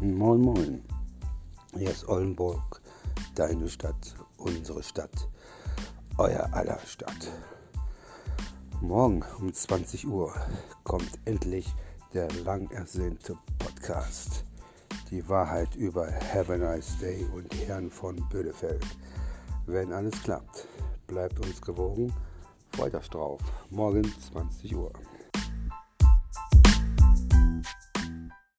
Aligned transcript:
Moin 0.00 0.40
Moin, 0.40 0.84
hier 1.76 1.90
ist 1.90 2.08
Oldenburg, 2.08 2.80
deine 3.34 3.68
Stadt, 3.68 4.14
unsere 4.36 4.80
Stadt, 4.80 5.28
euer 6.18 6.48
aller 6.52 6.78
Stadt. 6.86 7.32
Morgen 8.80 9.24
um 9.40 9.52
20 9.52 10.06
Uhr 10.06 10.32
kommt 10.84 11.10
endlich 11.24 11.74
der 12.14 12.30
lang 12.44 12.70
ersehnte 12.70 13.36
Podcast. 13.58 14.44
Die 15.10 15.28
Wahrheit 15.28 15.74
über 15.74 16.06
Have 16.32 16.54
a 16.54 16.56
Nice 16.56 16.96
Day 17.00 17.26
und 17.34 17.52
Herrn 17.66 17.90
von 17.90 18.14
Bödefeld. 18.28 18.86
Wenn 19.66 19.92
alles 19.92 20.22
klappt, 20.22 20.68
bleibt 21.08 21.40
uns 21.40 21.60
gewogen. 21.60 22.14
Freut 22.70 22.94
euch 22.94 23.10
drauf. 23.10 23.40
Morgen 23.70 24.04
20 24.32 24.76
Uhr. 24.76 24.92